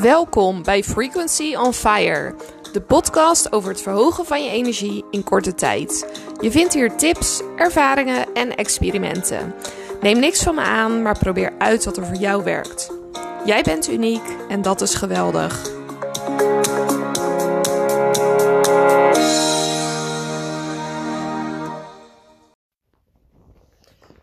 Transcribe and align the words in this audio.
Welkom 0.00 0.62
bij 0.62 0.82
Frequency 0.82 1.54
on 1.54 1.72
Fire, 1.72 2.34
de 2.72 2.80
podcast 2.80 3.52
over 3.52 3.70
het 3.70 3.82
verhogen 3.82 4.24
van 4.24 4.44
je 4.44 4.50
energie 4.50 5.04
in 5.10 5.24
korte 5.24 5.54
tijd. 5.54 6.20
Je 6.40 6.50
vindt 6.50 6.74
hier 6.74 6.96
tips, 6.96 7.42
ervaringen 7.56 8.34
en 8.34 8.56
experimenten. 8.56 9.54
Neem 10.00 10.18
niks 10.18 10.42
van 10.42 10.54
me 10.54 10.60
aan, 10.60 11.02
maar 11.02 11.18
probeer 11.18 11.52
uit 11.58 11.84
wat 11.84 11.96
er 11.96 12.06
voor 12.06 12.16
jou 12.16 12.44
werkt. 12.44 12.90
Jij 13.44 13.62
bent 13.62 13.88
uniek 13.88 14.22
en 14.48 14.62
dat 14.62 14.80
is 14.80 14.94
geweldig. 14.94 15.62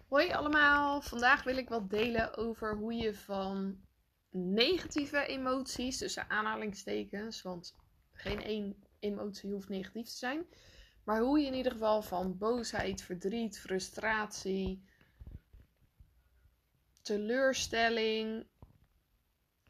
Hoi 0.09 0.31
allemaal, 0.31 1.01
vandaag 1.01 1.43
wil 1.43 1.57
ik 1.57 1.69
wat 1.69 1.89
delen 1.89 2.37
over 2.37 2.75
hoe 2.75 2.93
je 2.93 3.15
van 3.15 3.85
negatieve 4.37 5.25
emoties, 5.25 5.97
tussen 5.97 6.29
aanhalingstekens, 6.29 7.41
want 7.41 7.75
geen 8.11 8.43
één 8.43 8.83
emotie 8.99 9.51
hoeft 9.51 9.69
negatief 9.69 10.05
te 10.05 10.15
zijn. 10.15 10.45
Maar 11.03 11.21
hoe 11.21 11.39
je 11.39 11.45
in 11.45 11.53
ieder 11.53 11.71
geval 11.71 12.01
van 12.01 12.37
boosheid, 12.37 13.01
verdriet, 13.01 13.59
frustratie, 13.59 14.83
teleurstelling, 17.01 18.47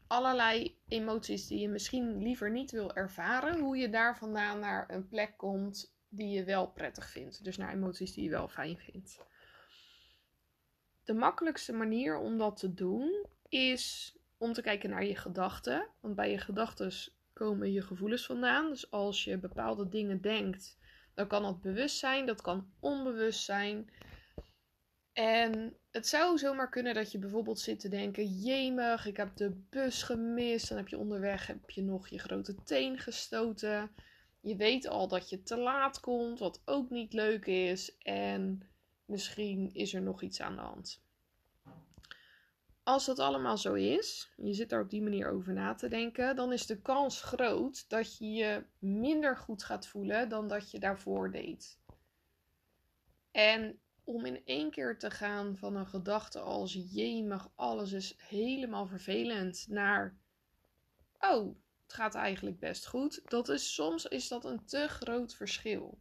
allerlei 0.06 0.80
emoties 0.88 1.46
die 1.46 1.60
je 1.60 1.68
misschien 1.68 2.22
liever 2.22 2.50
niet 2.50 2.70
wil 2.70 2.94
ervaren, 2.94 3.60
hoe 3.60 3.76
je 3.76 3.88
daar 3.88 4.18
vandaan 4.18 4.60
naar 4.60 4.90
een 4.90 5.08
plek 5.08 5.36
komt 5.36 5.96
die 6.08 6.28
je 6.28 6.44
wel 6.44 6.70
prettig 6.70 7.10
vindt. 7.10 7.44
Dus 7.44 7.56
naar 7.56 7.72
emoties 7.72 8.12
die 8.12 8.24
je 8.24 8.30
wel 8.30 8.48
fijn 8.48 8.78
vindt. 8.78 9.18
De 11.04 11.14
makkelijkste 11.14 11.72
manier 11.72 12.18
om 12.18 12.38
dat 12.38 12.56
te 12.56 12.74
doen 12.74 13.26
is 13.48 14.16
om 14.38 14.52
te 14.52 14.62
kijken 14.62 14.90
naar 14.90 15.04
je 15.04 15.16
gedachten. 15.16 15.88
Want 16.00 16.14
bij 16.14 16.30
je 16.30 16.38
gedachten 16.38 16.92
komen 17.32 17.72
je 17.72 17.82
gevoelens 17.82 18.26
vandaan. 18.26 18.68
Dus 18.68 18.90
als 18.90 19.24
je 19.24 19.38
bepaalde 19.38 19.88
dingen 19.88 20.20
denkt, 20.20 20.78
dan 21.14 21.26
kan 21.26 21.42
dat 21.42 21.60
bewust 21.60 21.96
zijn, 21.96 22.26
dat 22.26 22.40
kan 22.40 22.72
onbewust 22.80 23.44
zijn. 23.44 23.90
En 25.12 25.76
het 25.90 26.06
zou 26.06 26.38
zomaar 26.38 26.68
kunnen 26.68 26.94
dat 26.94 27.12
je 27.12 27.18
bijvoorbeeld 27.18 27.60
zit 27.60 27.80
te 27.80 27.88
denken: 27.88 28.24
jemig, 28.24 29.06
ik 29.06 29.16
heb 29.16 29.36
de 29.36 29.50
bus 29.70 30.02
gemist. 30.02 30.68
Dan 30.68 30.78
heb 30.78 30.88
je 30.88 30.98
onderweg 30.98 31.46
heb 31.46 31.70
je 31.70 31.82
nog 31.82 32.08
je 32.08 32.18
grote 32.18 32.54
teen 32.62 32.98
gestoten. 32.98 33.90
Je 34.40 34.56
weet 34.56 34.88
al 34.88 35.08
dat 35.08 35.28
je 35.28 35.42
te 35.42 35.56
laat 35.56 36.00
komt, 36.00 36.38
wat 36.38 36.62
ook 36.64 36.90
niet 36.90 37.12
leuk 37.12 37.46
is. 37.46 37.98
En 37.98 38.62
misschien 39.04 39.74
is 39.74 39.94
er 39.94 40.02
nog 40.02 40.22
iets 40.22 40.40
aan 40.40 40.54
de 40.54 40.60
hand 40.60 41.06
als 42.88 43.04
dat 43.04 43.18
allemaal 43.18 43.58
zo 43.58 43.74
is, 43.74 44.32
je 44.36 44.54
zit 44.54 44.68
daar 44.68 44.80
op 44.80 44.90
die 44.90 45.02
manier 45.02 45.30
over 45.30 45.52
na 45.52 45.74
te 45.74 45.88
denken, 45.88 46.36
dan 46.36 46.52
is 46.52 46.66
de 46.66 46.80
kans 46.80 47.22
groot 47.22 47.88
dat 47.88 48.18
je 48.18 48.32
je 48.32 48.64
minder 48.78 49.36
goed 49.36 49.62
gaat 49.62 49.86
voelen 49.86 50.28
dan 50.28 50.48
dat 50.48 50.70
je 50.70 50.78
daarvoor 50.78 51.30
deed. 51.30 51.78
En 53.30 53.80
om 54.04 54.24
in 54.24 54.42
één 54.44 54.70
keer 54.70 54.98
te 54.98 55.10
gaan 55.10 55.56
van 55.56 55.76
een 55.76 55.86
gedachte 55.86 56.40
als 56.40 56.72
jemig, 56.72 57.48
alles 57.54 57.92
is 57.92 58.14
helemaal 58.18 58.86
vervelend, 58.86 59.66
naar 59.68 60.16
oh, 61.18 61.56
het 61.82 61.92
gaat 61.92 62.14
eigenlijk 62.14 62.58
best 62.58 62.86
goed. 62.86 63.20
Dat 63.24 63.48
is 63.48 63.74
soms 63.74 64.06
is 64.06 64.28
dat 64.28 64.44
een 64.44 64.64
te 64.64 64.88
groot 64.88 65.34
verschil. 65.34 65.98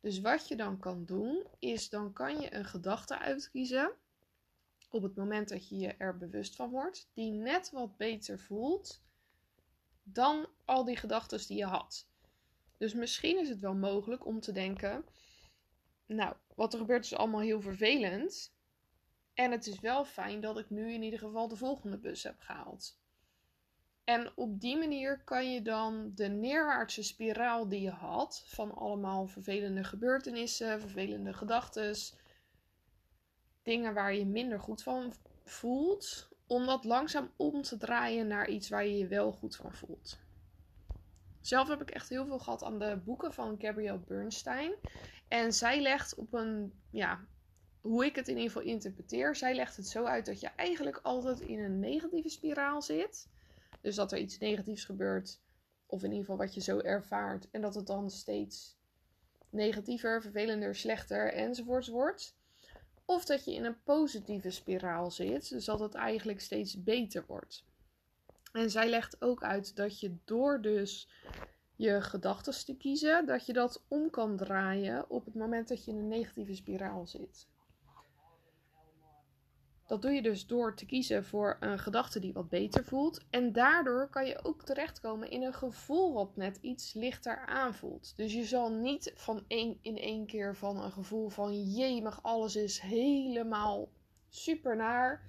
Dus 0.00 0.20
wat 0.20 0.48
je 0.48 0.56
dan 0.56 0.78
kan 0.78 1.04
doen, 1.04 1.46
is 1.58 1.88
dan 1.88 2.12
kan 2.12 2.40
je 2.40 2.54
een 2.54 2.64
gedachte 2.64 3.18
uitkiezen 3.18 3.92
op 4.90 5.02
het 5.02 5.16
moment 5.16 5.48
dat 5.48 5.68
je 5.68 5.78
je 5.78 5.94
er 5.94 6.16
bewust 6.16 6.56
van 6.56 6.70
wordt, 6.70 7.10
die 7.14 7.32
net 7.32 7.70
wat 7.70 7.96
beter 7.96 8.38
voelt 8.38 9.02
dan 10.02 10.46
al 10.64 10.84
die 10.84 10.96
gedachten 10.96 11.46
die 11.46 11.56
je 11.56 11.64
had. 11.64 12.08
Dus 12.76 12.94
misschien 12.94 13.38
is 13.38 13.48
het 13.48 13.60
wel 13.60 13.74
mogelijk 13.74 14.26
om 14.26 14.40
te 14.40 14.52
denken: 14.52 15.04
Nou, 16.06 16.34
wat 16.54 16.72
er 16.72 16.78
gebeurt 16.78 17.04
is 17.04 17.14
allemaal 17.14 17.40
heel 17.40 17.60
vervelend. 17.60 18.56
En 19.34 19.50
het 19.50 19.66
is 19.66 19.80
wel 19.80 20.04
fijn 20.04 20.40
dat 20.40 20.58
ik 20.58 20.70
nu 20.70 20.92
in 20.92 21.02
ieder 21.02 21.18
geval 21.18 21.48
de 21.48 21.56
volgende 21.56 21.98
bus 21.98 22.22
heb 22.22 22.40
gehaald. 22.40 22.98
En 24.04 24.32
op 24.36 24.60
die 24.60 24.76
manier 24.76 25.20
kan 25.24 25.52
je 25.52 25.62
dan 25.62 26.12
de 26.14 26.28
neerwaartse 26.28 27.02
spiraal 27.02 27.68
die 27.68 27.80
je 27.80 27.90
had 27.90 28.42
van 28.46 28.74
allemaal 28.74 29.26
vervelende 29.26 29.84
gebeurtenissen, 29.84 30.80
vervelende 30.80 31.32
gedachten, 31.32 31.96
dingen 33.68 33.94
waar 33.94 34.14
je 34.14 34.26
minder 34.26 34.60
goed 34.60 34.82
van 34.82 35.14
voelt, 35.44 36.28
om 36.46 36.66
dat 36.66 36.84
langzaam 36.84 37.30
om 37.36 37.62
te 37.62 37.76
draaien 37.76 38.26
naar 38.26 38.48
iets 38.48 38.68
waar 38.68 38.86
je 38.86 38.98
je 38.98 39.06
wel 39.06 39.32
goed 39.32 39.56
van 39.56 39.74
voelt. 39.74 40.18
Zelf 41.40 41.68
heb 41.68 41.80
ik 41.80 41.90
echt 41.90 42.08
heel 42.08 42.26
veel 42.26 42.38
gehad 42.38 42.62
aan 42.62 42.78
de 42.78 43.00
boeken 43.04 43.32
van 43.32 43.56
Gabrielle 43.58 43.98
Bernstein. 43.98 44.72
En 45.28 45.52
zij 45.52 45.80
legt 45.80 46.14
op 46.14 46.32
een, 46.32 46.72
ja, 46.90 47.20
hoe 47.80 48.04
ik 48.04 48.16
het 48.16 48.28
in 48.28 48.36
ieder 48.36 48.52
geval 48.52 48.68
interpreteer, 48.68 49.36
zij 49.36 49.54
legt 49.54 49.76
het 49.76 49.88
zo 49.88 50.04
uit 50.04 50.26
dat 50.26 50.40
je 50.40 50.50
eigenlijk 50.56 51.00
altijd 51.02 51.40
in 51.40 51.58
een 51.58 51.78
negatieve 51.78 52.28
spiraal 52.28 52.82
zit. 52.82 53.28
Dus 53.80 53.94
dat 53.94 54.12
er 54.12 54.18
iets 54.18 54.38
negatiefs 54.38 54.84
gebeurt, 54.84 55.40
of 55.86 56.02
in 56.02 56.10
ieder 56.10 56.24
geval 56.24 56.44
wat 56.44 56.54
je 56.54 56.60
zo 56.60 56.78
ervaart, 56.78 57.50
en 57.50 57.60
dat 57.60 57.74
het 57.74 57.86
dan 57.86 58.10
steeds 58.10 58.76
negatiever, 59.50 60.22
vervelender, 60.22 60.74
slechter 60.74 61.32
enzovoorts 61.32 61.88
wordt. 61.88 62.36
Of 63.10 63.24
dat 63.24 63.44
je 63.44 63.54
in 63.54 63.64
een 63.64 63.82
positieve 63.82 64.50
spiraal 64.50 65.10
zit, 65.10 65.48
dus 65.48 65.64
dat 65.64 65.80
het 65.80 65.94
eigenlijk 65.94 66.40
steeds 66.40 66.82
beter 66.82 67.24
wordt. 67.26 67.64
En 68.52 68.70
zij 68.70 68.88
legt 68.88 69.22
ook 69.22 69.42
uit 69.42 69.76
dat 69.76 70.00
je 70.00 70.16
door 70.24 70.60
dus 70.60 71.08
je 71.76 72.00
gedachten 72.02 72.64
te 72.64 72.76
kiezen, 72.76 73.26
dat 73.26 73.46
je 73.46 73.52
dat 73.52 73.84
om 73.88 74.10
kan 74.10 74.36
draaien 74.36 75.10
op 75.10 75.24
het 75.24 75.34
moment 75.34 75.68
dat 75.68 75.84
je 75.84 75.90
in 75.90 75.96
een 75.96 76.08
negatieve 76.08 76.54
spiraal 76.54 77.06
zit. 77.06 77.46
Dat 79.88 80.02
doe 80.02 80.10
je 80.10 80.22
dus 80.22 80.46
door 80.46 80.76
te 80.76 80.86
kiezen 80.86 81.24
voor 81.24 81.56
een 81.60 81.78
gedachte 81.78 82.20
die 82.20 82.32
wat 82.32 82.48
beter 82.48 82.84
voelt. 82.84 83.24
En 83.30 83.52
daardoor 83.52 84.08
kan 84.08 84.26
je 84.26 84.44
ook 84.44 84.62
terechtkomen 84.62 85.30
in 85.30 85.42
een 85.42 85.54
gevoel 85.54 86.12
wat 86.12 86.36
net 86.36 86.58
iets 86.60 86.92
lichter 86.92 87.46
aanvoelt. 87.46 88.16
Dus 88.16 88.32
je 88.32 88.44
zal 88.44 88.72
niet 88.72 89.12
van 89.14 89.44
één, 89.46 89.78
in 89.82 89.98
één 89.98 90.26
keer 90.26 90.56
van 90.56 90.82
een 90.82 90.92
gevoel 90.92 91.28
van 91.28 91.70
jemig, 91.70 92.22
alles 92.22 92.56
is 92.56 92.80
helemaal 92.80 93.88
super 94.28 94.76
naar, 94.76 95.22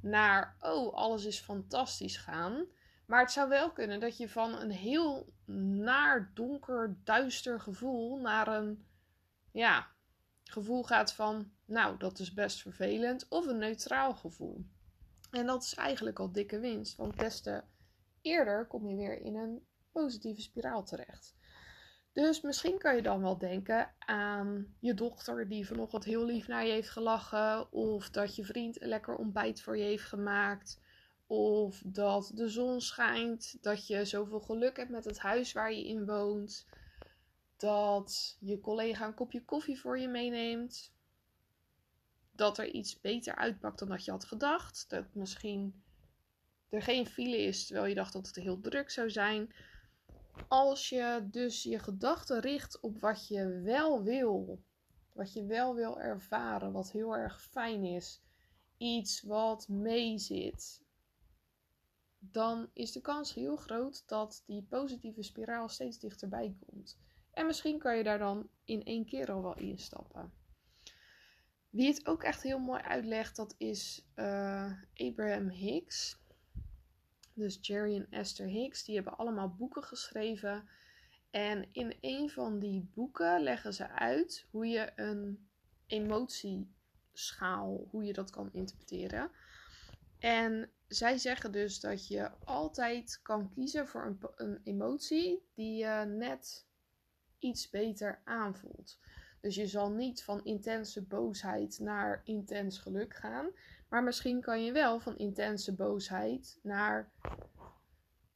naar 0.00 0.56
oh, 0.60 0.94
alles 0.94 1.24
is 1.24 1.40
fantastisch 1.40 2.16
gaan. 2.16 2.64
Maar 3.06 3.20
het 3.20 3.32
zou 3.32 3.48
wel 3.48 3.72
kunnen 3.72 4.00
dat 4.00 4.16
je 4.16 4.28
van 4.28 4.54
een 4.54 4.70
heel 4.70 5.32
naar, 5.46 6.30
donker, 6.34 6.96
duister 7.04 7.60
gevoel 7.60 8.20
naar 8.20 8.48
een 8.48 8.86
ja, 9.52 9.86
gevoel 10.44 10.82
gaat 10.82 11.12
van 11.12 11.50
nou, 11.72 11.98
dat 11.98 12.18
is 12.18 12.32
best 12.32 12.62
vervelend. 12.62 13.28
Of 13.28 13.46
een 13.46 13.58
neutraal 13.58 14.14
gevoel. 14.14 14.64
En 15.30 15.46
dat 15.46 15.62
is 15.62 15.74
eigenlijk 15.74 16.18
al 16.18 16.32
dikke 16.32 16.58
winst. 16.58 16.96
Want 16.96 17.18
des 17.18 17.40
te 17.40 17.62
eerder 18.20 18.66
kom 18.66 18.88
je 18.88 18.96
weer 18.96 19.20
in 19.20 19.36
een 19.36 19.66
positieve 19.92 20.40
spiraal 20.40 20.84
terecht. 20.84 21.34
Dus 22.12 22.40
misschien 22.40 22.78
kan 22.78 22.96
je 22.96 23.02
dan 23.02 23.20
wel 23.20 23.38
denken 23.38 23.94
aan 23.98 24.74
je 24.80 24.94
dochter 24.94 25.48
die 25.48 25.66
vanochtend 25.66 26.04
heel 26.04 26.24
lief 26.24 26.48
naar 26.48 26.66
je 26.66 26.72
heeft 26.72 26.90
gelachen. 26.90 27.72
Of 27.72 28.10
dat 28.10 28.36
je 28.36 28.44
vriend 28.44 28.82
een 28.82 28.88
lekker 28.88 29.16
ontbijt 29.16 29.62
voor 29.62 29.76
je 29.76 29.84
heeft 29.84 30.04
gemaakt. 30.04 30.80
Of 31.26 31.82
dat 31.84 32.32
de 32.34 32.48
zon 32.48 32.80
schijnt. 32.80 33.56
Dat 33.60 33.86
je 33.86 34.04
zoveel 34.04 34.40
geluk 34.40 34.76
hebt 34.76 34.90
met 34.90 35.04
het 35.04 35.18
huis 35.18 35.52
waar 35.52 35.72
je 35.72 35.86
in 35.86 36.06
woont. 36.06 36.66
Dat 37.56 38.36
je 38.40 38.60
collega 38.60 39.06
een 39.06 39.14
kopje 39.14 39.44
koffie 39.44 39.80
voor 39.80 39.98
je 39.98 40.08
meeneemt 40.08 40.92
dat 42.32 42.58
er 42.58 42.70
iets 42.70 43.00
beter 43.00 43.34
uitpakt 43.34 43.78
dan 43.78 43.88
dat 43.88 44.04
je 44.04 44.10
had 44.10 44.24
gedacht. 44.24 44.84
Dat 44.88 45.04
misschien 45.14 45.82
er 46.68 46.82
geen 46.82 47.06
file 47.06 47.36
is 47.36 47.66
terwijl 47.66 47.86
je 47.86 47.94
dacht 47.94 48.12
dat 48.12 48.26
het 48.26 48.36
heel 48.36 48.60
druk 48.60 48.90
zou 48.90 49.10
zijn. 49.10 49.54
Als 50.48 50.88
je 50.88 51.26
dus 51.30 51.62
je 51.62 51.78
gedachten 51.78 52.40
richt 52.40 52.80
op 52.80 53.00
wat 53.00 53.28
je 53.28 53.60
wel 53.60 54.02
wil, 54.02 54.62
wat 55.12 55.32
je 55.32 55.46
wel 55.46 55.74
wil 55.74 56.00
ervaren, 56.00 56.72
wat 56.72 56.90
heel 56.90 57.16
erg 57.16 57.42
fijn 57.42 57.84
is, 57.84 58.22
iets 58.76 59.22
wat 59.22 59.68
meezit, 59.68 60.82
dan 62.18 62.70
is 62.72 62.92
de 62.92 63.00
kans 63.00 63.34
heel 63.34 63.56
groot 63.56 64.02
dat 64.08 64.42
die 64.46 64.62
positieve 64.62 65.22
spiraal 65.22 65.68
steeds 65.68 65.98
dichterbij 65.98 66.56
komt. 66.66 66.98
En 67.30 67.46
misschien 67.46 67.78
kan 67.78 67.96
je 67.96 68.02
daar 68.02 68.18
dan 68.18 68.48
in 68.64 68.84
één 68.84 69.04
keer 69.04 69.32
al 69.32 69.42
wel 69.42 69.56
instappen. 69.56 70.32
Wie 71.72 71.86
het 71.86 72.06
ook 72.06 72.22
echt 72.22 72.42
heel 72.42 72.58
mooi 72.58 72.82
uitlegt, 72.82 73.36
dat 73.36 73.54
is 73.58 74.06
uh, 74.16 74.72
Abraham 74.94 75.48
Hicks. 75.48 76.20
Dus 77.34 77.58
Jerry 77.60 77.96
en 77.96 78.06
Esther 78.10 78.46
Hicks, 78.46 78.84
die 78.84 78.94
hebben 78.94 79.16
allemaal 79.16 79.48
boeken 79.48 79.82
geschreven. 79.82 80.68
En 81.30 81.68
in 81.72 81.96
een 82.00 82.30
van 82.30 82.58
die 82.58 82.90
boeken 82.94 83.42
leggen 83.42 83.74
ze 83.74 83.88
uit 83.88 84.46
hoe 84.50 84.66
je 84.66 84.92
een 84.96 85.48
emotieschaal, 85.86 87.86
hoe 87.90 88.04
je 88.04 88.12
dat 88.12 88.30
kan 88.30 88.52
interpreteren. 88.52 89.30
En 90.18 90.70
zij 90.88 91.18
zeggen 91.18 91.52
dus 91.52 91.80
dat 91.80 92.08
je 92.08 92.30
altijd 92.44 93.20
kan 93.22 93.50
kiezen 93.54 93.88
voor 93.88 94.06
een, 94.06 94.18
een 94.36 94.60
emotie 94.64 95.42
die 95.54 95.76
je 95.76 96.04
net 96.06 96.66
iets 97.38 97.70
beter 97.70 98.20
aanvoelt. 98.24 98.98
Dus 99.42 99.54
je 99.54 99.66
zal 99.66 99.90
niet 99.90 100.22
van 100.22 100.44
intense 100.44 101.02
boosheid 101.02 101.78
naar 101.78 102.20
intens 102.24 102.78
geluk 102.78 103.14
gaan. 103.14 103.50
Maar 103.88 104.02
misschien 104.02 104.40
kan 104.40 104.64
je 104.64 104.72
wel 104.72 105.00
van 105.00 105.16
intense 105.16 105.74
boosheid 105.74 106.58
naar 106.62 107.10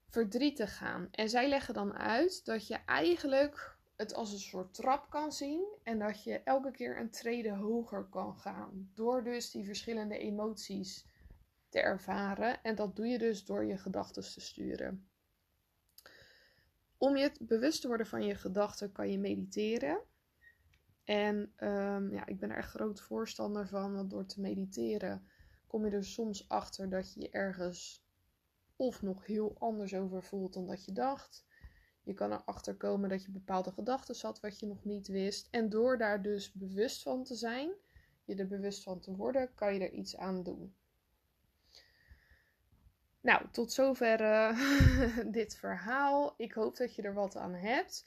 verdrietig 0.08 0.76
gaan. 0.76 1.08
En 1.10 1.28
zij 1.28 1.48
leggen 1.48 1.74
dan 1.74 1.94
uit 1.94 2.44
dat 2.44 2.66
je 2.66 2.74
eigenlijk 2.74 3.76
het 3.96 4.14
als 4.14 4.32
een 4.32 4.38
soort 4.38 4.74
trap 4.74 5.10
kan 5.10 5.32
zien. 5.32 5.66
En 5.82 5.98
dat 5.98 6.24
je 6.24 6.40
elke 6.40 6.70
keer 6.70 7.00
een 7.00 7.10
trede 7.10 7.50
hoger 7.52 8.04
kan 8.04 8.36
gaan. 8.36 8.90
Door 8.94 9.24
dus 9.24 9.50
die 9.50 9.64
verschillende 9.64 10.18
emoties 10.18 11.06
te 11.68 11.80
ervaren. 11.80 12.62
En 12.62 12.74
dat 12.74 12.96
doe 12.96 13.06
je 13.06 13.18
dus 13.18 13.44
door 13.44 13.64
je 13.64 13.78
gedachten 13.78 14.22
te 14.22 14.40
sturen. 14.40 15.08
Om 16.98 17.16
je 17.16 17.32
bewust 17.38 17.80
te 17.80 17.88
worden 17.88 18.06
van 18.06 18.24
je 18.24 18.34
gedachten 18.34 18.92
kan 18.92 19.10
je 19.10 19.18
mediteren. 19.18 20.00
En 21.06 21.52
um, 21.58 22.12
ja, 22.12 22.26
ik 22.26 22.38
ben 22.38 22.50
er 22.50 22.56
echt 22.56 22.70
groot 22.70 23.00
voorstander 23.00 23.68
van, 23.68 23.94
want 23.94 24.10
door 24.10 24.26
te 24.26 24.40
mediteren 24.40 25.26
kom 25.66 25.86
je 25.86 25.90
er 25.90 26.04
soms 26.04 26.48
achter 26.48 26.88
dat 26.88 27.14
je 27.14 27.20
je 27.20 27.30
ergens 27.30 28.04
of 28.76 29.02
nog 29.02 29.26
heel 29.26 29.56
anders 29.58 29.94
over 29.94 30.22
voelt 30.22 30.52
dan 30.52 30.66
dat 30.66 30.84
je 30.84 30.92
dacht. 30.92 31.44
Je 32.02 32.14
kan 32.14 32.32
erachter 32.32 32.76
komen 32.76 33.08
dat 33.08 33.24
je 33.24 33.30
bepaalde 33.30 33.72
gedachten 33.72 34.16
had 34.20 34.40
wat 34.40 34.60
je 34.60 34.66
nog 34.66 34.84
niet 34.84 35.08
wist. 35.08 35.48
En 35.50 35.68
door 35.68 35.98
daar 35.98 36.22
dus 36.22 36.52
bewust 36.52 37.02
van 37.02 37.24
te 37.24 37.34
zijn, 37.34 37.70
je 38.24 38.34
er 38.34 38.46
bewust 38.46 38.82
van 38.82 39.00
te 39.00 39.16
worden, 39.16 39.54
kan 39.54 39.74
je 39.74 39.80
er 39.80 39.92
iets 39.92 40.16
aan 40.16 40.42
doen. 40.42 40.74
Nou, 43.20 43.46
tot 43.50 43.72
zover 43.72 44.20
uh, 44.20 45.26
dit 45.38 45.56
verhaal. 45.56 46.34
Ik 46.36 46.52
hoop 46.52 46.76
dat 46.76 46.94
je 46.94 47.02
er 47.02 47.14
wat 47.14 47.36
aan 47.36 47.54
hebt. 47.54 48.06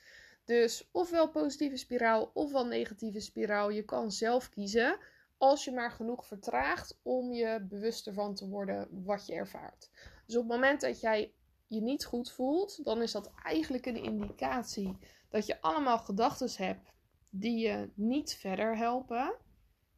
Dus 0.49 0.89
ofwel 0.91 1.29
positieve 1.29 1.77
spiraal 1.77 2.31
ofwel 2.33 2.65
negatieve 2.65 3.19
spiraal. 3.19 3.69
Je 3.69 3.83
kan 3.83 4.11
zelf 4.11 4.49
kiezen 4.49 4.97
als 5.37 5.63
je 5.63 5.71
maar 5.71 5.91
genoeg 5.91 6.25
vertraagt 6.25 6.99
om 7.03 7.33
je 7.33 7.65
bewust 7.69 8.07
ervan 8.07 8.35
te 8.35 8.47
worden 8.47 9.03
wat 9.03 9.25
je 9.25 9.33
ervaart. 9.33 9.89
Dus 10.25 10.35
op 10.35 10.41
het 10.41 10.51
moment 10.51 10.81
dat 10.81 10.99
jij 10.99 11.33
je 11.67 11.81
niet 11.81 12.05
goed 12.05 12.31
voelt, 12.31 12.83
dan 12.83 13.01
is 13.01 13.11
dat 13.11 13.31
eigenlijk 13.43 13.85
een 13.85 14.03
indicatie 14.03 14.97
dat 15.29 15.45
je 15.45 15.61
allemaal 15.61 15.97
gedachten 15.99 16.65
hebt 16.65 16.93
die 17.29 17.57
je 17.57 17.89
niet 17.95 18.33
verder 18.33 18.77
helpen. 18.77 19.35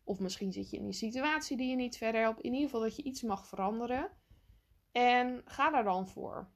Of 0.04 0.20
misschien 0.20 0.52
zit 0.52 0.70
je 0.70 0.78
in 0.78 0.86
een 0.86 0.94
situatie 0.94 1.58
die 1.58 1.70
je 1.70 1.76
niet 1.76 1.98
verder 1.98 2.22
helpt. 2.22 2.42
In 2.42 2.54
ieder 2.54 2.70
geval 2.70 2.82
dat 2.82 2.96
je 2.96 3.04
iets 3.04 3.22
mag 3.22 3.48
veranderen. 3.48 4.12
En 4.92 5.42
ga 5.46 5.70
daar 5.70 5.84
dan 5.84 6.08
voor. 6.08 6.50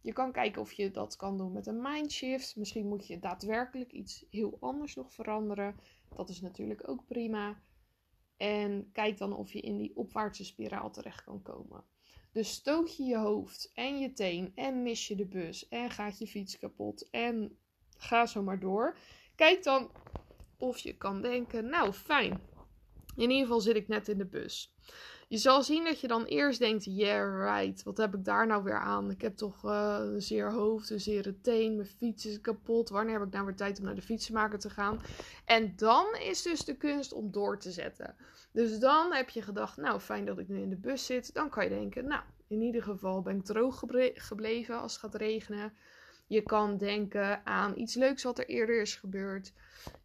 Je 0.00 0.12
kan 0.12 0.32
kijken 0.32 0.60
of 0.62 0.72
je 0.72 0.90
dat 0.90 1.16
kan 1.16 1.36
doen 1.36 1.52
met 1.52 1.66
een 1.66 1.82
mindshift. 1.82 2.56
Misschien 2.56 2.88
moet 2.88 3.06
je 3.06 3.18
daadwerkelijk 3.18 3.92
iets 3.92 4.24
heel 4.30 4.56
anders 4.60 4.94
nog 4.94 5.12
veranderen. 5.12 5.76
Dat 6.16 6.28
is 6.28 6.40
natuurlijk 6.40 6.88
ook 6.88 7.06
prima. 7.06 7.62
En 8.36 8.90
kijk 8.92 9.18
dan 9.18 9.36
of 9.36 9.52
je 9.52 9.60
in 9.60 9.76
die 9.76 9.96
opwaartse 9.96 10.44
spiraal 10.44 10.90
terecht 10.90 11.24
kan 11.24 11.42
komen. 11.42 11.84
Dus 12.32 12.50
stoot 12.50 12.96
je 12.96 13.02
je 13.02 13.16
hoofd 13.16 13.70
en 13.74 13.98
je 13.98 14.12
teen 14.12 14.52
en 14.54 14.82
mis 14.82 15.08
je 15.08 15.16
de 15.16 15.26
bus 15.26 15.68
en 15.68 15.90
gaat 15.90 16.18
je 16.18 16.26
fiets 16.26 16.58
kapot 16.58 17.10
en 17.10 17.58
ga 17.96 18.26
zo 18.26 18.42
maar 18.42 18.60
door. 18.60 18.96
Kijk 19.34 19.62
dan 19.62 19.90
of 20.56 20.78
je 20.78 20.96
kan 20.96 21.22
denken, 21.22 21.68
nou 21.68 21.92
fijn, 21.92 22.40
in 23.16 23.30
ieder 23.30 23.46
geval 23.46 23.60
zit 23.60 23.76
ik 23.76 23.88
net 23.88 24.08
in 24.08 24.18
de 24.18 24.26
bus. 24.26 24.74
Je 25.30 25.38
zal 25.38 25.62
zien 25.62 25.84
dat 25.84 26.00
je 26.00 26.08
dan 26.08 26.24
eerst 26.24 26.58
denkt: 26.58 26.84
yeah, 26.84 27.40
right. 27.40 27.82
Wat 27.82 27.96
heb 27.96 28.14
ik 28.14 28.24
daar 28.24 28.46
nou 28.46 28.62
weer 28.62 28.78
aan? 28.78 29.10
Ik 29.10 29.20
heb 29.20 29.36
toch 29.36 29.64
uh, 29.64 29.98
een 30.00 30.22
zeer 30.22 30.52
hoofd, 30.52 30.90
een 30.90 31.00
zere 31.00 31.40
teen. 31.40 31.76
Mijn 31.76 31.88
fiets 31.88 32.26
is 32.26 32.40
kapot. 32.40 32.88
Wanneer 32.88 33.18
heb 33.18 33.26
ik 33.26 33.32
nou 33.32 33.44
weer 33.44 33.54
tijd 33.54 33.78
om 33.78 33.84
naar 33.84 33.94
de 33.94 34.02
fietsenmaker 34.02 34.58
te 34.58 34.70
gaan? 34.70 35.00
En 35.44 35.72
dan 35.76 36.16
is 36.16 36.42
dus 36.42 36.64
de 36.64 36.76
kunst 36.76 37.12
om 37.12 37.30
door 37.30 37.58
te 37.58 37.70
zetten. 37.70 38.16
Dus 38.52 38.78
dan 38.78 39.12
heb 39.12 39.28
je 39.28 39.42
gedacht: 39.42 39.76
nou, 39.76 40.00
fijn 40.00 40.24
dat 40.24 40.38
ik 40.38 40.48
nu 40.48 40.60
in 40.60 40.70
de 40.70 40.76
bus 40.76 41.06
zit. 41.06 41.34
Dan 41.34 41.50
kan 41.50 41.64
je 41.64 41.70
denken: 41.70 42.06
nou, 42.06 42.22
in 42.46 42.60
ieder 42.60 42.82
geval 42.82 43.22
ben 43.22 43.36
ik 43.36 43.44
droog 43.44 43.84
gebleven 44.14 44.80
als 44.80 44.92
het 44.92 45.00
gaat 45.00 45.14
regenen. 45.14 45.72
Je 46.26 46.42
kan 46.42 46.76
denken 46.76 47.46
aan 47.46 47.78
iets 47.78 47.94
leuks 47.94 48.22
wat 48.22 48.38
er 48.38 48.48
eerder 48.48 48.80
is 48.80 48.94
gebeurd. 48.94 49.52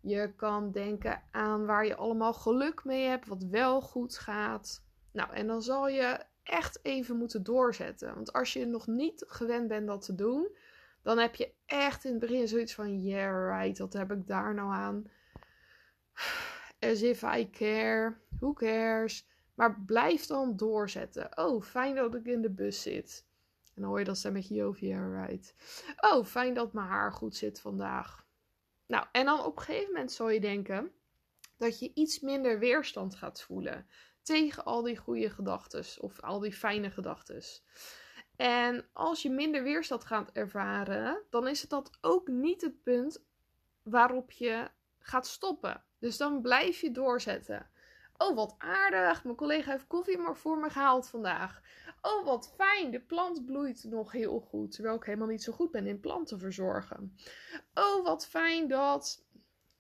Je 0.02 0.34
kan 0.36 0.72
denken 0.72 1.22
aan 1.32 1.66
waar 1.66 1.86
je 1.86 1.96
allemaal 1.96 2.34
geluk 2.34 2.84
mee 2.84 3.06
hebt, 3.06 3.28
wat 3.28 3.44
wel 3.44 3.82
goed 3.82 4.18
gaat. 4.18 4.84
Nou, 5.16 5.34
en 5.34 5.48
dan 5.48 5.62
zal 5.62 5.88
je 5.88 6.20
echt 6.44 6.80
even 6.82 7.18
moeten 7.18 7.44
doorzetten. 7.44 8.16
Want 8.16 8.34
als 8.34 8.54
je 8.54 8.66
nog 8.66 8.88
niet 8.88 9.24
gewend 9.28 9.68
bent 9.68 9.88
dat 9.88 10.06
te 10.06 10.16
doen, 10.16 10.56
dan 11.02 11.18
heb 11.18 11.36
je 11.36 11.54
echt 11.66 12.04
in 12.06 12.12
het 12.12 12.20
begin 12.20 12.48
zoiets 12.48 12.74
van: 12.74 13.02
yeah, 13.02 13.62
right, 13.62 13.80
wat 13.80 13.94
heb 13.94 14.12
ik 14.12 14.28
daar 14.28 14.54
nou 14.54 14.74
aan? 14.74 15.12
As 16.92 17.02
if 17.02 17.22
I 17.22 17.50
care, 17.50 18.18
who 18.40 18.54
cares? 18.54 19.28
Maar 19.54 19.82
blijf 19.86 20.26
dan 20.26 20.58
doorzetten. 20.58 21.38
Oh, 21.38 21.64
fijn 21.64 21.96
dat 21.96 22.16
ik 22.16 22.26
in 22.26 22.42
de 22.42 22.52
bus 22.52 22.82
zit. 22.82 23.26
En 23.76 23.82
dan 23.82 23.90
hoor 23.90 24.00
je 24.00 24.06
dat 24.06 24.18
stemmetje 24.18 24.64
over, 24.64 24.88
yeah, 24.88 25.28
right. 25.28 25.54
Oh, 26.00 26.26
fijn 26.26 26.54
dat 26.54 26.74
mijn 26.74 26.88
haar 26.88 27.12
goed 27.12 27.36
zit 27.36 27.62
vandaag. 27.62 28.26
Nou, 28.86 29.06
en 29.12 29.26
dan 29.26 29.44
op 29.44 29.58
een 29.58 29.64
gegeven 29.64 29.92
moment 29.92 30.12
zal 30.12 30.30
je 30.30 30.40
denken 30.40 30.92
dat 31.58 31.80
je 31.80 31.92
iets 31.94 32.20
minder 32.20 32.60
weerstand 32.60 33.16
gaat 33.16 33.42
voelen 33.42 33.86
tegen 34.26 34.66
al 34.66 34.82
die 34.82 34.98
goede 34.98 35.30
gedachten 35.30 35.86
of 36.00 36.22
al 36.22 36.40
die 36.40 36.54
fijne 36.54 36.92
gedachten. 36.92 37.44
En 38.36 38.90
als 38.94 39.22
je 39.22 39.30
minder 39.30 39.64
weerstand 39.64 40.06
gaat 40.06 40.32
ervaren, 40.32 41.22
dan 41.30 41.48
is 41.48 41.62
het 41.62 41.70
dat 41.70 41.98
ook 42.02 42.28
niet 42.28 42.62
het 42.62 42.84
punt 42.84 43.26
waarop 43.84 44.32
je 44.32 44.70
gaat 45.00 45.28
stoppen. 45.28 45.84
Dus 46.00 46.18
dan 46.18 46.42
blijf 46.42 46.82
je 46.82 46.92
doorzetten. 46.92 47.70
Oh, 48.18 48.36
wat 48.36 48.56
aardig. 48.58 49.24
Mijn 49.24 49.36
collega 49.36 49.72
heeft 49.72 49.88
koffie 49.88 50.18
maar 50.18 50.38
voor 50.38 50.58
me 50.58 50.70
gehaald 50.70 51.08
vandaag. 51.08 51.62
Oh, 52.02 52.26
wat 52.26 52.54
fijn. 52.56 52.92
De 52.92 53.02
plant 53.02 53.46
bloeit 53.46 53.84
nog 53.84 54.12
heel 54.12 54.40
goed. 54.40 54.72
Terwijl 54.72 54.96
ik 54.96 55.04
helemaal 55.04 55.28
niet 55.28 55.44
zo 55.44 55.54
goed 55.54 55.72
ben 55.72 55.88
in 55.88 56.00
planten 56.00 56.40
verzorgen. 56.40 57.18
Oh, 57.74 58.04
wat 58.04 58.28
fijn 58.28 58.68
dat. 58.68 59.26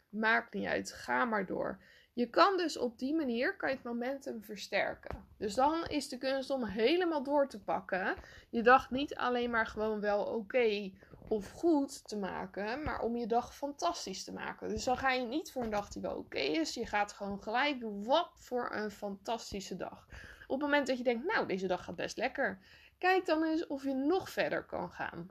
Maakt 0.09 0.53
niet 0.53 0.67
uit. 0.67 0.91
Ga 0.91 1.25
maar 1.25 1.45
door. 1.45 1.79
Je 2.15 2.29
kan 2.29 2.57
dus 2.57 2.77
op 2.77 2.99
die 2.99 3.15
manier 3.15 3.55
kan 3.55 3.69
je 3.69 3.75
het 3.75 3.83
momentum 3.83 4.43
versterken. 4.43 5.25
Dus 5.37 5.53
dan 5.53 5.85
is 5.85 6.09
de 6.09 6.17
kunst 6.17 6.49
om 6.49 6.63
helemaal 6.63 7.23
door 7.23 7.47
te 7.47 7.59
pakken. 7.59 8.15
Je 8.49 8.63
dag 8.63 8.91
niet 8.91 9.15
alleen 9.15 9.49
maar 9.49 9.65
gewoon 9.65 9.99
wel 9.99 10.23
oké 10.25 10.91
of 11.27 11.51
goed 11.51 12.07
te 12.07 12.17
maken, 12.17 12.83
maar 12.83 13.01
om 13.01 13.15
je 13.15 13.27
dag 13.27 13.55
fantastisch 13.55 14.23
te 14.23 14.33
maken. 14.33 14.69
Dus 14.69 14.83
dan 14.83 14.97
ga 14.97 15.11
je 15.11 15.25
niet 15.25 15.51
voor 15.51 15.63
een 15.63 15.69
dag 15.69 15.89
die 15.89 16.01
wel 16.01 16.15
oké 16.15 16.37
is. 16.37 16.73
Je 16.73 16.85
gaat 16.85 17.13
gewoon 17.13 17.43
gelijk 17.43 17.77
wat 17.81 18.29
voor 18.33 18.71
een 18.73 18.91
fantastische 18.91 19.75
dag. 19.75 20.07
Op 20.47 20.59
het 20.59 20.69
moment 20.69 20.87
dat 20.87 20.97
je 20.97 21.03
denkt, 21.03 21.25
nou, 21.25 21.47
deze 21.47 21.67
dag 21.67 21.83
gaat 21.83 21.95
best 21.95 22.17
lekker. 22.17 22.59
Kijk 22.97 23.25
dan 23.25 23.43
eens 23.43 23.67
of 23.67 23.83
je 23.83 23.93
nog 23.93 24.29
verder 24.29 24.63
kan 24.63 24.91
gaan. 24.91 25.29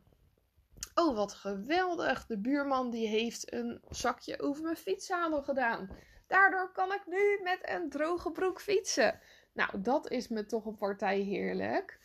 Oh, 0.95 1.17
wat 1.17 1.33
geweldig. 1.33 2.27
De 2.27 2.39
buurman 2.39 2.91
die 2.91 3.09
heeft 3.09 3.53
een 3.53 3.81
zakje 3.89 4.41
over 4.41 4.63
mijn 4.63 4.77
fietszadel 4.77 5.43
gedaan. 5.43 5.91
Daardoor 6.27 6.73
kan 6.73 6.93
ik 6.93 7.03
nu 7.07 7.41
met 7.43 7.59
een 7.63 7.91
droge 7.91 8.31
broek 8.31 8.61
fietsen. 8.61 9.21
Nou, 9.53 9.81
dat 9.81 10.11
is 10.11 10.29
me 10.29 10.47
toch 10.47 10.65
een 10.65 10.77
partij 10.77 11.19
heerlijk. 11.19 11.99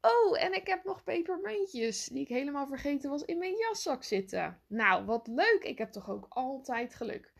Oh, 0.00 0.42
en 0.42 0.54
ik 0.54 0.66
heb 0.66 0.84
nog 0.84 1.04
pepermuntjes 1.04 2.06
die 2.06 2.20
ik 2.20 2.28
helemaal 2.28 2.66
vergeten 2.66 3.10
was 3.10 3.24
in 3.24 3.38
mijn 3.38 3.56
jaszak 3.56 4.04
zitten. 4.04 4.60
Nou, 4.66 5.04
wat 5.04 5.26
leuk. 5.26 5.60
Ik 5.62 5.78
heb 5.78 5.92
toch 5.92 6.10
ook 6.10 6.26
altijd 6.28 6.94
geluk. 6.94 7.32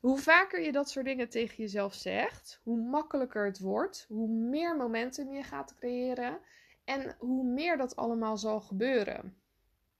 Hoe 0.00 0.18
vaker 0.18 0.62
je 0.62 0.72
dat 0.72 0.90
soort 0.90 1.06
dingen 1.06 1.28
tegen 1.28 1.56
jezelf 1.56 1.94
zegt, 1.94 2.60
hoe 2.62 2.78
makkelijker 2.78 3.44
het 3.44 3.58
wordt, 3.58 4.04
hoe 4.08 4.28
meer 4.28 4.76
momentum 4.76 5.32
je 5.32 5.42
gaat 5.42 5.74
creëren 5.74 6.38
en 6.84 7.16
hoe 7.18 7.44
meer 7.44 7.76
dat 7.76 7.96
allemaal 7.96 8.36
zal 8.36 8.60
gebeuren. 8.60 9.36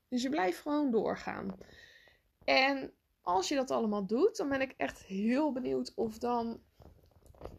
Dus 0.08 0.22
je 0.22 0.28
blijft 0.28 0.58
gewoon 0.58 0.90
doorgaan. 0.90 1.58
En 2.44 2.92
als 3.22 3.48
je 3.48 3.54
dat 3.54 3.70
allemaal 3.70 4.06
doet, 4.06 4.36
dan 4.36 4.48
ben 4.48 4.60
ik 4.60 4.74
echt 4.76 5.02
heel 5.02 5.52
benieuwd 5.52 5.92
of 5.94 6.18
dan 6.18 6.60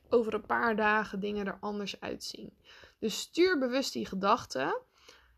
over 0.09 0.33
een 0.33 0.45
paar 0.45 0.75
dagen 0.75 1.19
dingen 1.19 1.47
er 1.47 1.57
anders 1.59 1.99
uitzien. 1.99 2.57
Dus 2.99 3.19
stuur 3.19 3.59
bewust 3.59 3.93
die 3.93 4.05
gedachten. 4.05 4.81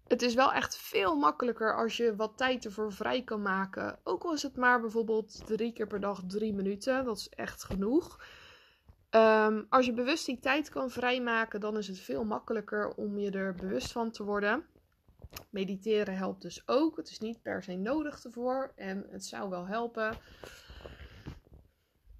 Het 0.08 0.22
is 0.22 0.34
wel 0.34 0.53
echt 0.53 0.77
veel 0.77 1.15
makkelijker 1.15 1.75
als 1.75 1.98
je 1.98 2.15
wat 2.15 2.38
tijd 2.38 2.65
ervoor 2.65 2.94
vrij 2.94 3.24
kan 3.24 3.41
maken. 3.41 4.00
Ook 4.03 4.24
al 4.24 4.34
is 4.34 4.41
het 4.41 4.55
maar 4.55 4.82
bijvoorbeeld 4.82 5.46
drie 5.46 5.74
keer 5.74 5.88
per 5.88 6.00
dag 6.00 6.22
drie 6.27 6.53
minuten. 6.53 7.05
Dat 7.05 7.17
is 7.17 7.29
echt 7.29 7.63
genoeg. 7.63 8.20
Ehm, 9.10 9.63
als 9.70 9.86
je 9.86 9.94
bewust 9.94 10.25
die 10.25 10.39
tijd 10.39 10.70
kan 10.70 10.89
vrijmaken, 10.89 11.60
dan 11.60 11.77
is 11.77 11.88
het 11.88 12.00
veel 12.00 12.24
makkelijker 12.24 12.94
om 12.96 13.17
je 13.17 13.32
er 13.32 13.55
bewust 13.55 13.91
van 13.91 14.12
te 14.12 14.24
worden. 14.24 14.65
Mediteren 15.49 16.17
helpt 16.17 16.41
dus 16.41 16.67
ook. 16.67 16.97
Het 16.97 17.09
is 17.09 17.19
niet 17.19 17.41
per 17.41 17.63
se 17.63 17.75
nodig 17.75 18.23
ervoor 18.23 18.73
en 18.75 19.05
het 19.09 19.25
zou 19.25 19.49
wel 19.49 19.67
helpen. 19.67 20.17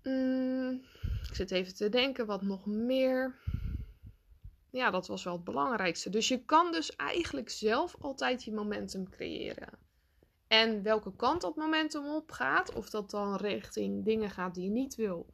Mm, 0.04 0.82
ik 1.28 1.36
zit 1.36 1.52
even 1.52 1.76
te 1.76 1.90
denken 1.90 2.26
wat 2.26 2.42
nog 2.42 2.66
meer. 2.66 3.36
ja, 4.72 4.92
dat 4.92 5.08
was 5.08 5.24
wel 5.24 5.34
het 5.34 5.44
belangrijkste. 5.44 6.10
Dus 6.10 6.28
je 6.28 6.46
kan 6.46 6.72
dus 6.72 6.96
eigenlijk 6.96 7.50
zelf 7.50 7.96
altijd 8.00 8.44
je 8.44 8.54
momentum 8.54 9.10
creëren. 9.10 9.70
En 10.48 10.84
welke 10.84 11.16
kant 11.16 11.42
dat 11.42 11.56
momentum 11.56 12.06
op 12.08 12.32
gaat, 12.32 12.74
of 12.74 12.90
dat 12.90 13.10
dan 13.10 13.36
richting 13.36 14.06
dingen 14.06 14.30
gaat 14.30 14.56
die 14.56 14.64
je 14.64 14.70
niet 14.70 14.96
wil, 14.96 15.26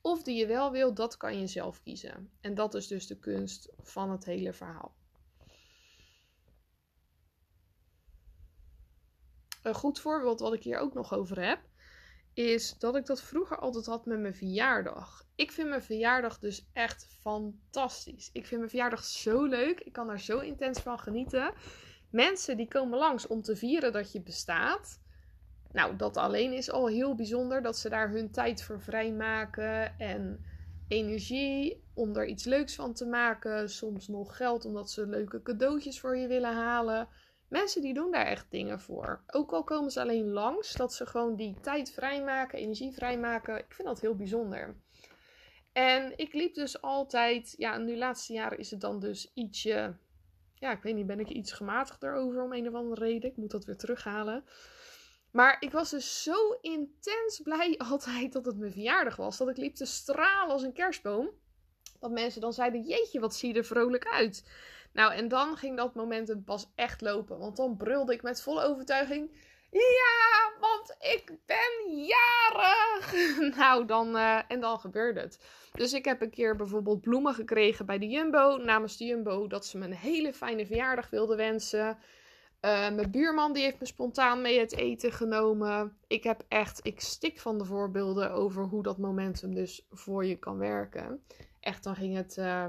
of 0.00 0.22
die 0.22 0.36
je 0.36 0.46
wel 0.46 0.70
wil, 0.70 0.94
dat 0.94 1.16
kan 1.16 1.40
je 1.40 1.46
zelf 1.46 1.82
kiezen. 1.82 2.30
En 2.40 2.54
dat 2.54 2.74
is 2.74 2.86
dus 2.86 3.06
de 3.06 3.18
kunst 3.18 3.72
van 3.82 4.10
het 4.10 4.24
hele 4.24 4.52
verhaal. 4.52 4.97
Een 9.62 9.74
goed 9.74 10.00
voorbeeld 10.00 10.40
wat 10.40 10.52
ik 10.52 10.62
hier 10.62 10.78
ook 10.78 10.94
nog 10.94 11.14
over 11.14 11.46
heb, 11.48 11.60
is 12.34 12.78
dat 12.78 12.96
ik 12.96 13.06
dat 13.06 13.22
vroeger 13.22 13.58
altijd 13.58 13.86
had 13.86 14.06
met 14.06 14.20
mijn 14.20 14.34
verjaardag. 14.34 15.26
Ik 15.34 15.52
vind 15.52 15.68
mijn 15.68 15.82
verjaardag 15.82 16.38
dus 16.38 16.68
echt 16.72 17.06
fantastisch. 17.20 18.30
Ik 18.32 18.46
vind 18.46 18.58
mijn 18.58 18.70
verjaardag 18.70 19.04
zo 19.04 19.44
leuk. 19.44 19.80
Ik 19.80 19.92
kan 19.92 20.06
daar 20.06 20.20
zo 20.20 20.38
intens 20.38 20.80
van 20.80 20.98
genieten. 20.98 21.52
Mensen 22.10 22.56
die 22.56 22.68
komen 22.68 22.98
langs 22.98 23.26
om 23.26 23.42
te 23.42 23.56
vieren 23.56 23.92
dat 23.92 24.12
je 24.12 24.20
bestaat. 24.20 25.00
Nou, 25.72 25.96
dat 25.96 26.16
alleen 26.16 26.52
is 26.52 26.70
al 26.70 26.86
heel 26.86 27.14
bijzonder 27.14 27.62
dat 27.62 27.78
ze 27.78 27.88
daar 27.88 28.10
hun 28.10 28.30
tijd 28.30 28.62
voor 28.62 28.82
vrijmaken 28.82 29.98
en 29.98 30.44
energie 30.88 31.84
om 31.94 32.16
er 32.16 32.26
iets 32.26 32.44
leuks 32.44 32.74
van 32.74 32.94
te 32.94 33.06
maken. 33.06 33.70
Soms 33.70 34.08
nog 34.08 34.36
geld 34.36 34.64
omdat 34.64 34.90
ze 34.90 35.06
leuke 35.06 35.42
cadeautjes 35.42 36.00
voor 36.00 36.16
je 36.16 36.26
willen 36.26 36.54
halen. 36.54 37.08
Mensen 37.48 37.82
die 37.82 37.94
doen 37.94 38.10
daar 38.10 38.26
echt 38.26 38.50
dingen 38.50 38.80
voor. 38.80 39.22
Ook 39.26 39.52
al 39.52 39.64
komen 39.64 39.90
ze 39.90 40.00
alleen 40.00 40.30
langs, 40.30 40.72
dat 40.72 40.94
ze 40.94 41.06
gewoon 41.06 41.36
die 41.36 41.60
tijd 41.60 41.90
vrijmaken, 41.90 42.58
energie 42.58 42.92
vrijmaken. 42.92 43.58
Ik 43.58 43.72
vind 43.74 43.88
dat 43.88 44.00
heel 44.00 44.16
bijzonder. 44.16 44.76
En 45.72 46.12
ik 46.16 46.32
liep 46.32 46.54
dus 46.54 46.82
altijd, 46.82 47.54
ja, 47.56 47.78
nu 47.78 47.96
laatste 47.96 48.32
jaren 48.32 48.58
is 48.58 48.70
het 48.70 48.80
dan 48.80 49.00
dus 49.00 49.30
ietsje, 49.34 49.96
ja, 50.54 50.72
ik 50.72 50.82
weet 50.82 50.94
niet, 50.94 51.06
ben 51.06 51.20
ik 51.20 51.28
iets 51.28 51.52
gematigder 51.52 52.14
over 52.14 52.42
om 52.42 52.52
een 52.52 52.68
of 52.68 52.74
andere 52.74 53.04
reden. 53.04 53.30
Ik 53.30 53.36
moet 53.36 53.50
dat 53.50 53.64
weer 53.64 53.76
terughalen. 53.76 54.44
Maar 55.30 55.56
ik 55.60 55.72
was 55.72 55.90
dus 55.90 56.22
zo 56.22 56.58
intens 56.60 57.40
blij 57.42 57.78
altijd 57.90 58.32
dat 58.32 58.44
het 58.44 58.58
mijn 58.58 58.72
verjaardag 58.72 59.16
was. 59.16 59.36
Dat 59.36 59.48
ik 59.48 59.56
liep 59.56 59.74
te 59.74 59.86
stralen 59.86 60.52
als 60.52 60.62
een 60.62 60.72
kerstboom. 60.72 61.30
Dat 62.00 62.10
mensen 62.10 62.40
dan 62.40 62.52
zeiden, 62.52 62.82
jeetje, 62.82 63.20
wat 63.20 63.34
zie 63.34 63.52
je 63.52 63.58
er 63.58 63.64
vrolijk 63.64 64.06
uit. 64.06 64.44
Nou, 64.92 65.12
en 65.12 65.28
dan 65.28 65.56
ging 65.56 65.76
dat 65.76 65.94
momentum 65.94 66.44
pas 66.44 66.70
echt 66.74 67.00
lopen. 67.00 67.38
Want 67.38 67.56
dan 67.56 67.76
brulde 67.76 68.12
ik 68.12 68.22
met 68.22 68.42
volle 68.42 68.64
overtuiging. 68.64 69.30
Ja, 69.70 70.52
want 70.60 70.96
ik 70.98 71.32
ben 71.46 72.04
jarig. 72.04 73.14
nou, 73.56 73.86
dan, 73.86 74.16
uh, 74.16 74.40
en 74.48 74.60
dan 74.60 74.78
gebeurde 74.78 75.20
het. 75.20 75.40
Dus 75.72 75.92
ik 75.92 76.04
heb 76.04 76.22
een 76.22 76.30
keer 76.30 76.56
bijvoorbeeld 76.56 77.00
bloemen 77.00 77.34
gekregen 77.34 77.86
bij 77.86 77.98
de 77.98 78.08
Jumbo. 78.08 78.56
Namens 78.56 78.96
de 78.96 79.04
Jumbo 79.04 79.46
dat 79.46 79.66
ze 79.66 79.78
me 79.78 79.84
een 79.84 79.92
hele 79.92 80.32
fijne 80.32 80.66
verjaardag 80.66 81.10
wilden 81.10 81.36
wensen. 81.36 81.98
Uh, 82.60 82.90
mijn 82.90 83.10
buurman 83.10 83.52
die 83.52 83.62
heeft 83.62 83.80
me 83.80 83.86
spontaan 83.86 84.40
mee 84.40 84.58
het 84.58 84.76
eten 84.76 85.12
genomen. 85.12 85.96
Ik 86.06 86.24
heb 86.24 86.44
echt, 86.48 86.80
ik 86.82 87.00
stik 87.00 87.40
van 87.40 87.58
de 87.58 87.64
voorbeelden 87.64 88.30
over 88.30 88.64
hoe 88.64 88.82
dat 88.82 88.98
momentum 88.98 89.54
dus 89.54 89.86
voor 89.90 90.24
je 90.24 90.36
kan 90.36 90.58
werken. 90.58 91.24
Echt, 91.60 91.84
dan 91.84 91.94
ging 91.94 92.16
het 92.16 92.36
uh, 92.36 92.66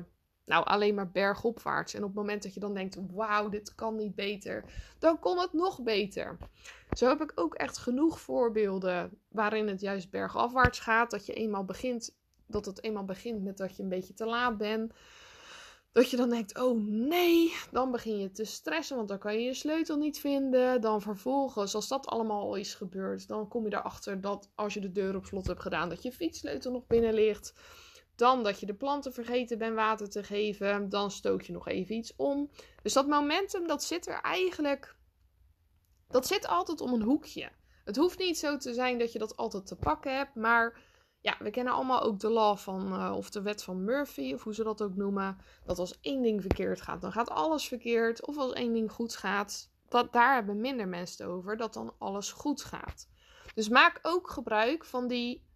nou 0.50 0.66
alleen 0.66 0.96
maar 0.96 1.12
bergopwaarts. 1.12 1.94
En 1.94 2.00
op 2.00 2.08
het 2.08 2.18
moment 2.18 2.44
dat 2.44 2.54
je 2.54 2.60
dan 2.60 2.74
denkt, 2.74 2.98
wauw, 3.12 3.50
dit 3.50 3.76
kan 3.76 3.96
niet 3.96 4.16
beter, 4.16 4.64
dan 5.00 5.20
kon 5.20 5.40
het 5.40 5.54
nog 5.54 5.82
beter. 5.82 6.38
Zo 6.92 7.08
heb 7.08 7.22
ik 7.22 7.32
ook 7.36 7.54
echt 7.54 7.78
genoeg 7.78 8.20
voorbeelden 8.20 9.12
waarin 9.28 9.68
het 9.68 9.82
juist 9.82 10.10
bergafwaarts 10.10 10.80
gaat. 10.80 11.12
Dat 11.12 11.26
je 11.26 11.34
eenmaal 11.34 11.66
begint, 11.66 12.18
dat 12.48 12.66
het 12.66 12.84
eenmaal 12.84 13.06
begint 13.06 13.44
met 13.44 13.58
dat 13.58 13.78
je 13.78 13.84
een 13.84 13.90
beetje 13.90 14.14
te 14.14 14.26
laat 14.26 14.58
bent. 14.58 14.94
Dat 15.92 16.10
je 16.10 16.18
dan 16.18 16.30
denkt, 16.30 16.60
oh 16.60 16.82
nee, 16.88 17.54
dan 17.72 17.92
begin 17.92 18.20
je 18.20 18.32
te 18.32 18.46
stressen, 18.46 18.96
want 18.96 19.08
dan 19.08 19.18
kan 19.18 19.34
je 19.34 19.42
je 19.42 19.54
sleutel 19.54 19.98
niet 19.98 20.20
vinden. 20.20 20.82
Dan 20.82 21.02
vervolgens, 21.02 21.76
als 21.76 21.88
dat 21.88 22.08
allemaal 22.08 22.42
al 22.42 22.56
is 22.56 22.76
gebeurd, 22.76 23.28
dan 23.28 23.48
kom 23.48 23.64
je 23.64 23.76
erachter 23.76 24.22
dat 24.22 24.50
als 24.56 24.74
je 24.74 24.80
de 24.80 24.92
deur 24.92 25.16
op 25.16 25.26
slot 25.26 25.48
hebt 25.48 25.62
gedaan, 25.62 25.90
dat 25.90 26.04
je 26.04 26.12
fietssleutel 26.12 26.72
nog 26.72 26.88
binnen 26.88 27.14
ligt. 27.14 27.54
Dan 28.20 28.44
dat 28.44 28.60
je 28.60 28.66
de 28.66 28.74
planten 28.74 29.14
vergeten 29.14 29.58
bent 29.58 29.76
water 29.76 30.10
te 30.10 30.24
geven. 30.24 30.90
Dan 30.90 31.12
stoot 31.12 31.46
je 31.46 31.54
nog 31.54 31.68
even 31.68 31.96
iets 31.96 32.14
om. 32.16 32.50
Dus 32.82 32.94
dat 32.94 33.08
momentum, 33.08 33.68
dat 33.68 33.84
zit 33.84 34.08
er 34.08 34.22
eigenlijk. 34.22 34.96
Dat 36.08 36.28
zit 36.28 36.48
altijd 36.48 36.82
om 36.82 36.94
een 36.94 37.02
hoekje. 37.02 37.52
Het 37.86 37.96
hoeft 37.96 38.20
niet 38.20 38.38
zo 38.38 38.58
te 38.58 38.74
zijn 38.74 39.00
dat 39.00 39.12
je 39.12 39.20
dat 39.20 39.38
altijd 39.38 39.66
te 39.68 39.76
pakken 39.76 40.18
hebt. 40.18 40.36
Maar 40.36 40.80
ja, 41.22 41.36
we 41.40 41.50
kennen 41.50 41.74
allemaal 41.74 42.02
ook 42.02 42.20
de 42.20 42.30
law 42.30 42.58
van. 42.58 42.94
Uh, 42.94 43.14
of 43.16 43.30
de 43.30 43.42
wet 43.42 43.64
van 43.64 43.84
Murphy, 43.84 44.34
of 44.34 44.44
hoe 44.44 44.54
ze 44.54 44.64
dat 44.64 44.82
ook 44.82 44.96
noemen. 44.96 45.38
Dat 45.66 45.80
als 45.80 46.00
één 46.02 46.22
ding 46.22 46.42
verkeerd 46.42 46.82
gaat, 46.82 47.02
dan 47.02 47.12
gaat 47.12 47.30
alles 47.30 47.68
verkeerd. 47.68 48.26
Of 48.26 48.38
als 48.38 48.54
één 48.54 48.74
ding 48.74 48.92
goed 48.92 49.16
gaat, 49.16 49.72
dat, 49.88 50.14
daar 50.14 50.34
hebben 50.34 50.62
minder 50.62 50.88
mensen 50.88 51.28
over. 51.28 51.58
Dat 51.58 51.74
dan 51.74 51.94
alles 51.98 52.32
goed 52.32 52.64
gaat. 52.64 53.08
Dus 53.54 53.70
maak 53.70 54.00
ook 54.02 54.30
gebruik 54.30 54.86
van 54.86 55.08
die 55.08 55.48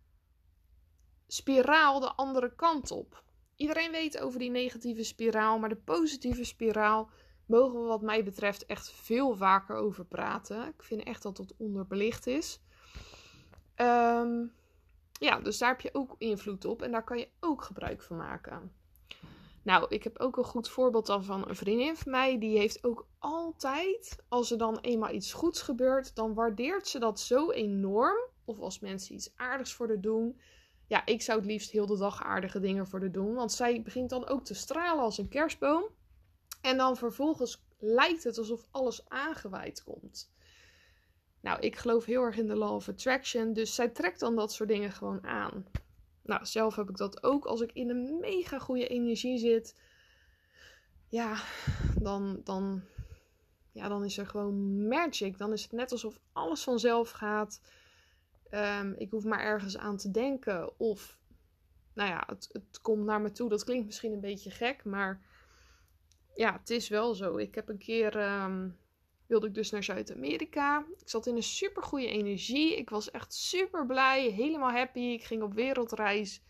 spiraal 1.28 2.00
de 2.00 2.14
andere 2.14 2.56
kant 2.56 2.92
op. 2.92 3.24
Iedereen 3.56 3.92
weet 3.92 4.20
over 4.20 4.40
die 4.40 4.52
negatieve 4.52 5.04
spiraal, 5.04 5.60
maar 5.60 5.70
de 5.70 5.76
positieve 5.76 6.44
spiraal 6.44 7.10
mogen 7.46 7.82
we 7.82 7.88
wat 7.88 8.02
mij 8.02 8.24
betreft 8.24 8.66
echt 8.66 8.92
veel 8.92 9.36
vaker 9.36 9.76
over 9.76 10.06
praten. 10.06 10.68
Ik 10.68 10.84
vind 10.84 11.04
echt 11.04 11.24
dat 11.24 11.38
dat 11.38 11.54
onderbelicht 11.58 12.28
is. 12.28 12.60
Um, 13.76 14.54
ja, 15.12 15.40
dus 15.40 15.58
daar 15.58 15.70
heb 15.70 15.82
je 15.82 15.94
ook 15.94 16.16
invloed 16.18 16.66
op 16.66 16.82
en 16.82 16.92
daar 16.92 17.04
kan 17.04 17.18
je 17.18 17.30
ook 17.40 17.64
gebruik 17.64 18.02
van 18.02 18.18
maken. 18.18 18.72
Nou, 19.64 19.86
ik 19.90 20.04
heb 20.04 20.20
ook 20.20 20.38
een 20.38 20.44
goed 20.44 20.70
voorbeeld 20.70 21.06
dan 21.06 21.24
van 21.24 21.50
een 21.50 21.56
vriendin 21.56 21.96
van 21.96 22.12
mij. 22.12 22.40
Die 22.40 22.58
heeft 22.58 22.84
ook 22.84 23.08
altijd, 23.20 24.16
als 24.28 24.52
er 24.52 24.58
dan 24.58 24.78
eenmaal 24.80 25.14
iets 25.14 25.34
goeds 25.34 25.62
gebeurt, 25.62 26.16
dan 26.16 26.34
waardeert 26.34 26.88
ze 26.88 27.00
dat 27.00 27.20
zo 27.20 27.52
enorm. 27.52 28.18
Of 28.46 28.60
als 28.60 28.80
mensen 28.80 29.16
iets 29.16 29.32
aardigs 29.36 29.74
voor 29.74 29.88
haar 29.88 30.02
doen 30.02 30.40
ja, 30.88 31.06
ik 31.06 31.22
zou 31.22 31.40
het 31.40 31.48
liefst 31.48 31.72
heel 31.72 31.86
de 31.86 31.98
dag 31.98 32.24
aardige 32.24 32.60
dingen 32.60 32.88
voor 32.88 33.00
haar 33.00 33.12
doen. 33.12 33.34
Want 33.34 33.52
zij 33.52 33.82
begint 33.82 34.10
dan 34.10 34.28
ook 34.28 34.46
te 34.46 34.54
stralen 34.54 35.04
als 35.04 35.18
een 35.18 35.30
kerstboom. 35.30 35.84
En 36.62 36.78
dan 36.78 36.98
vervolgens 36.98 37.64
lijkt 37.80 38.24
het 38.24 38.38
alsof 38.38 38.66
alles 38.72 39.10
aangewaaid 39.10 39.84
komt. 39.84 40.32
Nou, 41.42 41.60
ik 41.60 41.76
geloof 41.76 42.06
heel 42.06 42.22
erg 42.22 42.38
in 42.38 42.48
de 42.48 42.56
law 42.56 42.76
of 42.76 42.90
attraction. 42.90 43.54
Dus 43.54 43.76
zij 43.76 43.90
trekt 43.90 44.20
dan 44.20 44.36
dat 44.36 44.54
soort 44.54 44.70
dingen 44.70 44.92
gewoon 44.92 45.24
aan. 45.24 45.66
Nou, 46.22 46.46
zelf 46.46 46.76
heb 46.76 46.90
ik 46.90 46.98
dat 46.98 47.24
ook. 47.24 47.46
Als 47.46 47.62
ik 47.62 47.72
in 47.72 47.90
een 47.90 48.18
mega 48.20 48.60
goede 48.60 48.88
energie 48.88 49.38
zit. 49.38 49.76
Ja, 51.08 51.38
dan, 52.00 52.42
dan, 52.44 52.84
ja, 53.72 53.88
dan 53.88 54.04
is 54.04 54.18
er 54.18 54.28
gewoon 54.28 54.88
magic. 54.88 55.38
Dan 55.38 55.54
is 55.54 55.64
het 55.64 55.72
net 55.72 55.92
alsof 55.92 56.20
alles 56.34 56.64
vanzelf 56.64 57.10
gaat. 57.10 57.62
Um, 58.54 58.94
ik 58.98 59.12
hoef 59.12 59.24
maar 59.24 59.40
ergens 59.40 59.78
aan 59.78 59.98
te 59.98 60.12
denken. 60.12 60.80
Of, 60.80 61.20
nou 61.94 62.10
ja, 62.10 62.24
het, 62.26 62.50
het 62.52 62.82
komt 62.82 63.06
naar 63.06 63.22
me 63.22 63.32
toe. 63.32 63.50
Dat 63.50 63.64
klinkt 63.64 63.86
misschien 63.86 64.14
een 64.14 64.20
beetje 64.20 64.52
gek, 64.52 64.86
maar 64.86 65.22
ja, 66.36 66.54
het 66.54 66.70
is 66.70 66.88
wel 66.88 67.14
zo. 67.14 67.38
Ik 67.38 67.56
heb 67.56 67.70
een 67.70 67.78
keer, 67.78 68.42
um, 68.44 68.78
wilde 69.28 69.48
ik 69.48 69.54
dus 69.54 69.72
naar 69.72 69.84
Zuid-Amerika. 69.84 70.86
Ik 70.98 71.10
zat 71.10 71.28
in 71.28 71.36
een 71.36 71.44
super 71.44 71.84
goede 71.84 72.08
energie. 72.08 72.78
Ik 72.78 72.90
was 72.90 73.12
echt 73.12 73.34
super 73.34 73.86
blij, 73.86 74.30
helemaal 74.30 74.72
happy. 74.72 75.00
Ik 75.00 75.24
ging 75.24 75.42
op 75.44 75.54
wereldreis. 75.54 76.44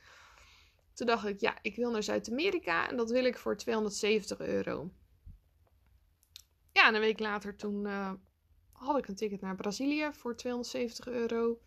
Toen 0.93 1.07
dacht 1.07 1.27
ik, 1.27 1.39
ja, 1.39 1.57
ik 1.61 1.75
wil 1.75 1.91
naar 1.91 2.03
Zuid-Amerika 2.03 2.89
en 2.89 2.97
dat 2.97 3.09
wil 3.09 3.25
ik 3.25 3.37
voor 3.37 3.57
270 3.57 4.39
euro. 4.39 4.91
Ja, 6.71 6.87
en 6.87 6.95
een 6.95 7.01
week 7.01 7.19
later 7.19 7.55
toen 7.55 7.85
uh, 7.85 8.11
had 8.71 8.97
ik 8.97 9.07
een 9.07 9.15
ticket 9.15 9.41
naar 9.41 9.55
Brazilië 9.55 10.09
voor 10.13 10.35
270 10.35 11.07
euro. 11.07 11.59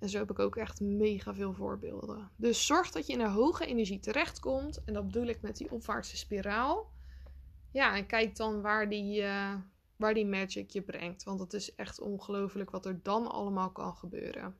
En 0.00 0.08
zo 0.08 0.18
heb 0.18 0.30
ik 0.30 0.38
ook 0.38 0.56
echt 0.56 0.80
mega 0.80 1.34
veel 1.34 1.52
voorbeelden. 1.52 2.30
Dus 2.36 2.66
zorg 2.66 2.90
dat 2.90 3.06
je 3.06 3.12
in 3.12 3.20
een 3.20 3.30
hoge 3.30 3.66
energie 3.66 4.00
terechtkomt. 4.00 4.84
En 4.84 4.94
dat 4.94 5.06
bedoel 5.06 5.26
ik 5.26 5.42
met 5.42 5.56
die 5.56 5.70
opwaartse 5.70 6.16
spiraal. 6.16 6.90
Ja, 7.72 7.96
en 7.96 8.06
kijk 8.06 8.36
dan 8.36 8.60
waar 8.60 8.88
die, 8.88 9.22
uh, 9.22 9.54
waar 9.96 10.14
die 10.14 10.26
magic 10.26 10.70
je 10.70 10.82
brengt. 10.82 11.24
Want 11.24 11.40
het 11.40 11.52
is 11.52 11.74
echt 11.74 12.00
ongelooflijk 12.00 12.70
wat 12.70 12.86
er 12.86 13.00
dan 13.02 13.30
allemaal 13.30 13.70
kan 13.70 13.94
gebeuren. 13.94 14.56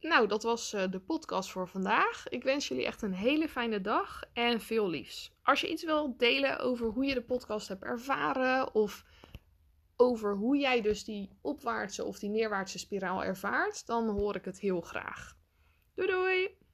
Nou, 0.00 0.28
dat 0.28 0.42
was 0.42 0.74
uh, 0.74 0.82
de 0.90 1.00
podcast 1.00 1.50
voor 1.50 1.68
vandaag. 1.68 2.28
Ik 2.28 2.42
wens 2.42 2.68
jullie 2.68 2.86
echt 2.86 3.02
een 3.02 3.12
hele 3.12 3.48
fijne 3.48 3.80
dag 3.80 4.22
en 4.32 4.60
veel 4.60 4.88
liefs. 4.88 5.32
Als 5.42 5.60
je 5.60 5.70
iets 5.70 5.84
wilt 5.84 6.18
delen 6.18 6.58
over 6.58 6.86
hoe 6.86 7.04
je 7.04 7.14
de 7.14 7.22
podcast 7.22 7.68
hebt 7.68 7.82
ervaren 7.82 8.74
of 8.74 9.04
over 9.96 10.34
hoe 10.34 10.56
jij 10.56 10.80
dus 10.80 11.04
die 11.04 11.30
opwaartse 11.40 12.04
of 12.04 12.18
die 12.18 12.30
neerwaartse 12.30 12.78
spiraal 12.78 13.24
ervaart, 13.24 13.86
dan 13.86 14.08
hoor 14.08 14.36
ik 14.36 14.44
het 14.44 14.60
heel 14.60 14.80
graag. 14.80 15.36
Doei 15.94 16.08
doei! 16.08 16.58